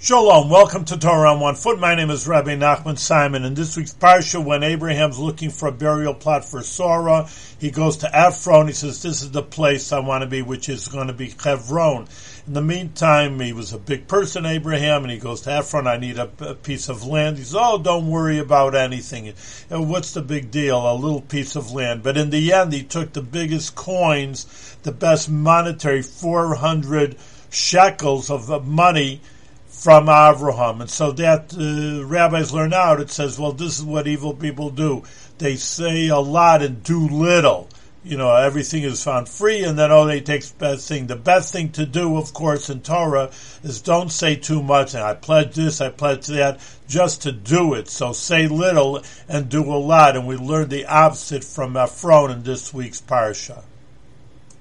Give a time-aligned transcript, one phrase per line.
[0.00, 1.80] Shalom, welcome to Torah on One Foot.
[1.80, 3.44] My name is Rabbi Nachman Simon.
[3.44, 7.28] In this week's parsha, when Abraham's looking for a burial plot for Sarah,
[7.58, 8.68] he goes to Ephron.
[8.68, 11.34] He says, "This is the place I want to be, which is going to be
[11.42, 12.06] Hebron."
[12.46, 15.88] In the meantime, he was a big person, Abraham, and he goes to Ephron.
[15.88, 17.38] I need a, a piece of land.
[17.38, 19.34] He says, "Oh, don't worry about anything.
[19.68, 20.78] Uh, what's the big deal?
[20.78, 24.92] A little piece of land." But in the end, he took the biggest coins, the
[24.92, 27.16] best monetary, four hundred
[27.50, 29.22] shekels of money
[29.68, 30.80] from Avraham.
[30.80, 34.70] And so that uh, rabbis learn out, it says, well, this is what evil people
[34.70, 35.04] do.
[35.38, 37.68] They say a lot and do little.
[38.04, 41.08] You know, everything is found free, and then, oh, they take the best thing.
[41.08, 43.30] The best thing to do, of course, in Torah
[43.62, 47.74] is don't say too much, and I pledge this, I pledge that, just to do
[47.74, 47.88] it.
[47.88, 52.42] So say little and do a lot, and we learn the opposite from Ephron in
[52.44, 53.64] this week's parsha.